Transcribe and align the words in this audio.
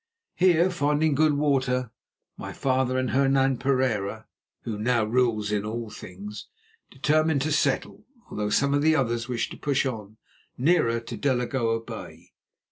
Here, 0.33 0.71
finding 0.71 1.13
good 1.13 1.33
water, 1.35 1.91
my 2.35 2.53
father 2.53 2.97
and 2.97 3.11
Hernan 3.11 3.59
Pereira, 3.59 4.25
who 4.63 4.79
now 4.79 5.03
rules 5.05 5.51
him 5.51 5.59
in 5.59 5.65
all 5.67 5.91
things, 5.91 6.47
determined 6.89 7.43
to 7.43 7.51
settle, 7.51 8.07
although 8.27 8.49
some 8.49 8.73
of 8.73 8.81
the 8.81 8.95
others 8.95 9.29
wished 9.29 9.51
to 9.51 9.57
push 9.57 9.85
on 9.85 10.17
nearer 10.57 10.99
to 11.01 11.15
Delagoa 11.17 11.81
Bay. 11.81 12.31